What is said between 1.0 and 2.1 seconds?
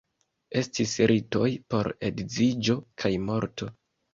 ritoj por